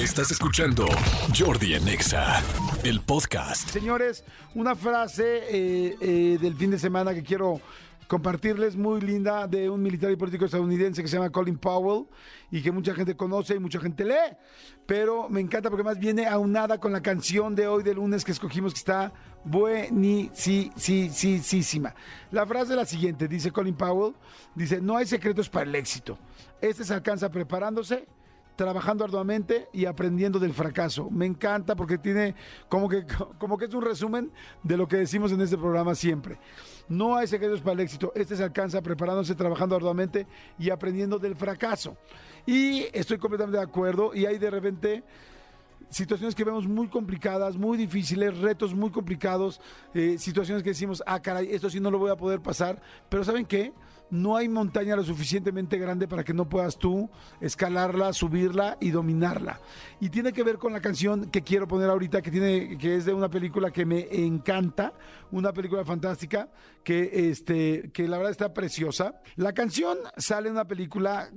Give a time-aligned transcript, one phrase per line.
[0.00, 0.86] Estás escuchando
[1.38, 2.42] Jordi Anexa,
[2.84, 3.68] el podcast.
[3.68, 7.60] Señores, una frase eh, eh, del fin de semana que quiero
[8.08, 12.06] compartirles muy linda de un militar y político estadounidense que se llama Colin Powell
[12.50, 14.38] y que mucha gente conoce y mucha gente lee,
[14.86, 18.32] pero me encanta porque más viene aunada con la canción de hoy de lunes que
[18.32, 19.12] escogimos que está
[19.44, 20.34] buenísima.
[22.30, 24.14] La frase es la siguiente, dice Colin Powell,
[24.54, 26.18] dice, no hay secretos para el éxito.
[26.62, 28.08] Este se alcanza preparándose,
[28.60, 31.08] trabajando arduamente y aprendiendo del fracaso.
[31.10, 32.34] Me encanta porque tiene
[32.68, 33.06] como que,
[33.38, 34.30] como que es un resumen
[34.62, 36.38] de lo que decimos en este programa siempre.
[36.86, 38.12] No hay secretos para el éxito.
[38.14, 40.26] Este se alcanza preparándose, trabajando arduamente
[40.58, 41.96] y aprendiendo del fracaso.
[42.44, 44.14] Y estoy completamente de acuerdo.
[44.14, 45.04] Y hay de repente
[45.90, 49.60] situaciones que vemos muy complicadas, muy difíciles, retos muy complicados,
[49.94, 52.80] eh, situaciones que decimos, ah, caray, esto sí no lo voy a poder pasar.
[53.08, 53.72] Pero ¿saben qué?
[54.10, 57.08] no hay montaña lo suficientemente grande para que no puedas tú
[57.40, 59.60] escalarla, subirla y dominarla.
[60.00, 63.04] Y tiene que ver con la canción que quiero poner ahorita, que tiene, que es
[63.04, 64.92] de una película que me encanta,
[65.30, 66.48] una película fantástica,
[66.82, 69.20] que este, que la verdad está preciosa.
[69.36, 71.30] La canción sale en una película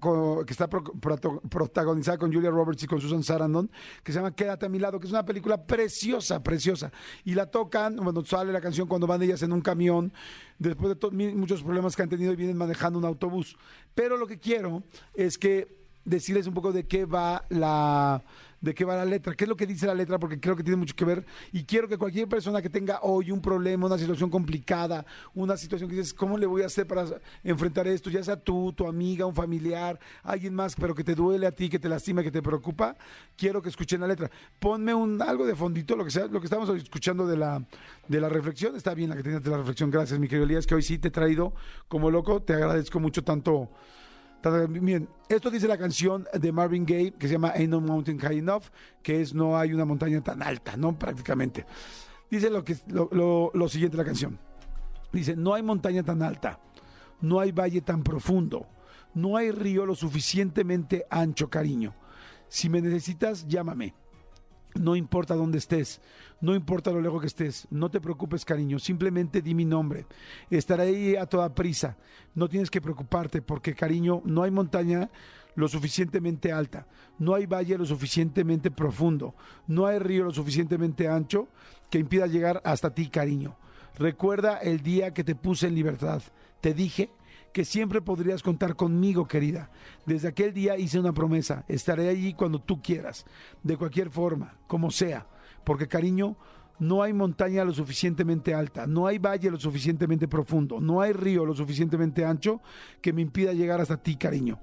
[0.46, 3.70] que está protagonizada con Julia Roberts y con Susan Sarandon,
[4.04, 6.92] que se llama Quédate a mi lado, que es una película preciosa, preciosa.
[7.24, 10.12] Y la tocan, cuando sale la canción cuando van ellas en un camión
[10.60, 13.56] después de muchos problemas que han tenido y vienen manejando un autobús.
[13.96, 14.84] Pero lo que quiero
[15.14, 18.24] es que decirles un poco de qué va la
[18.64, 20.64] de qué va la letra, qué es lo que dice la letra, porque creo que
[20.64, 21.26] tiene mucho que ver.
[21.52, 25.90] Y quiero que cualquier persona que tenga hoy un problema, una situación complicada, una situación
[25.90, 27.06] que dices, ¿cómo le voy a hacer para
[27.44, 28.10] enfrentar esto?
[28.10, 31.68] Ya sea tú, tu amiga, un familiar, alguien más, pero que te duele a ti,
[31.68, 32.96] que te lastima, que te preocupa,
[33.36, 34.32] quiero que escuchen la letra.
[34.60, 37.62] Ponme un algo de fondito, lo que sea, lo que estamos escuchando de la,
[38.08, 38.78] de la reflexión.
[38.78, 39.92] Está bien la que tenías de la reflexión.
[39.92, 41.54] Gracias, mi querido Elías, que hoy sí te he traído
[41.90, 42.42] como loco.
[42.42, 43.72] Te agradezco mucho tanto
[44.70, 48.40] Bien, esto dice la canción de Marvin Gaye que se llama Ain't No Mountain High
[48.40, 48.64] Enough,
[49.02, 50.98] que es No hay una montaña tan alta, ¿no?
[50.98, 51.66] Prácticamente.
[52.30, 54.38] Dice lo, que, lo, lo siguiente la canción.
[55.14, 56.60] Dice, no hay montaña tan alta,
[57.22, 58.68] no hay valle tan profundo,
[59.14, 61.94] no hay río lo suficientemente ancho, cariño.
[62.50, 63.94] Si me necesitas, llámame.
[64.80, 66.02] No importa dónde estés,
[66.42, 70.06] no importa lo lejos que estés, no te preocupes, cariño, simplemente di mi nombre.
[70.50, 71.96] Estaré ahí a toda prisa.
[72.34, 75.10] No tienes que preocuparte porque, cariño, no hay montaña
[75.56, 76.88] lo suficientemente alta,
[77.20, 79.36] no hay valle lo suficientemente profundo,
[79.68, 81.48] no hay río lo suficientemente ancho
[81.92, 83.56] que impida llegar hasta ti, cariño.
[83.98, 86.24] Recuerda el día que te puse en libertad.
[86.62, 87.12] Te dije
[87.54, 89.70] que siempre podrías contar conmigo, querida.
[90.06, 93.26] Desde aquel día hice una promesa, estaré allí cuando tú quieras,
[93.62, 95.28] de cualquier forma, como sea,
[95.64, 96.36] porque cariño,
[96.80, 101.46] no hay montaña lo suficientemente alta, no hay valle lo suficientemente profundo, no hay río
[101.46, 102.60] lo suficientemente ancho
[103.02, 104.60] que me impida llegar hasta ti, cariño.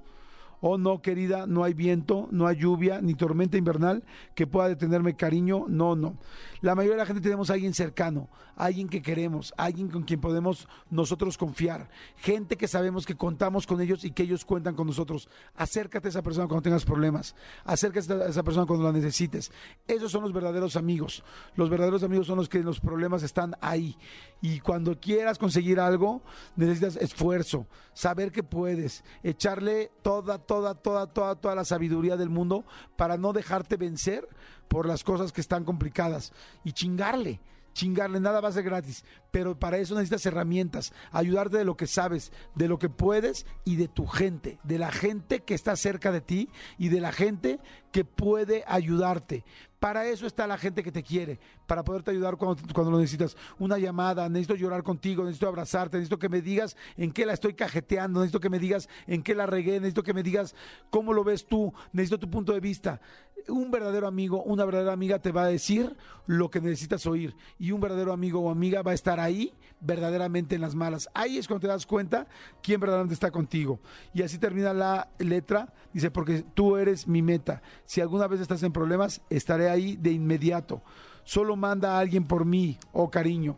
[0.61, 4.03] Oh no, querida, no hay viento, no hay lluvia, ni tormenta invernal
[4.35, 5.65] que pueda detenerme cariño.
[5.67, 6.17] No, no.
[6.61, 10.21] La mayoría de la gente tenemos a alguien cercano, alguien que queremos, alguien con quien
[10.21, 14.85] podemos nosotros confiar, gente que sabemos que contamos con ellos y que ellos cuentan con
[14.85, 15.27] nosotros.
[15.55, 17.35] Acércate a esa persona cuando tengas problemas,
[17.65, 19.51] acércate a esa persona cuando la necesites.
[19.87, 21.23] Esos son los verdaderos amigos.
[21.55, 23.97] Los verdaderos amigos son los que los problemas están ahí.
[24.41, 26.21] Y cuando quieras conseguir algo,
[26.55, 32.65] necesitas esfuerzo, saber que puedes, echarle toda, toda, toda, toda, toda la sabiduría del mundo
[32.97, 34.27] para no dejarte vencer
[34.67, 36.33] por las cosas que están complicadas
[36.65, 37.39] y chingarle
[37.73, 41.87] chingarle, nada va a ser gratis, pero para eso necesitas herramientas, ayudarte de lo que
[41.87, 46.11] sabes, de lo que puedes y de tu gente, de la gente que está cerca
[46.11, 47.59] de ti y de la gente
[47.91, 49.43] que puede ayudarte.
[49.79, 53.35] Para eso está la gente que te quiere, para poderte ayudar cuando, cuando lo necesitas.
[53.57, 57.55] Una llamada, necesito llorar contigo, necesito abrazarte, necesito que me digas en qué la estoy
[57.55, 60.53] cajeteando, necesito que me digas en qué la regué, necesito que me digas
[60.91, 63.01] cómo lo ves tú, necesito tu punto de vista.
[63.47, 67.71] Un verdadero amigo, una verdadera amiga te va a decir lo que necesitas oír y
[67.71, 71.09] un verdadero amigo o amiga va a estar ahí verdaderamente en las malas.
[71.13, 72.27] Ahí es cuando te das cuenta
[72.61, 73.79] quién verdaderamente está contigo.
[74.13, 77.61] Y así termina la letra, dice, porque tú eres mi meta.
[77.85, 80.81] Si alguna vez estás en problemas, estaré ahí de inmediato.
[81.23, 83.57] Solo manda a alguien por mí, oh cariño.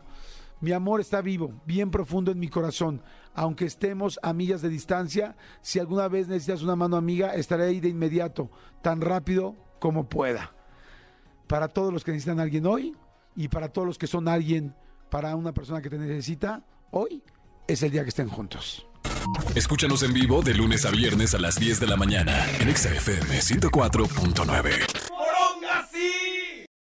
[0.60, 3.02] Mi amor está vivo, bien profundo en mi corazón.
[3.34, 7.80] Aunque estemos a millas de distancia, si alguna vez necesitas una mano amiga, estaré ahí
[7.80, 8.50] de inmediato,
[8.80, 10.50] tan rápido como pueda.
[11.46, 12.96] Para todos los que necesitan a alguien hoy
[13.36, 14.74] y para todos los que son alguien
[15.10, 17.22] para una persona que te necesita, hoy
[17.68, 18.86] es el día que estén juntos.
[19.54, 23.40] Escúchanos en vivo de lunes a viernes a las 10 de la mañana en XFM
[23.40, 25.03] 104.9.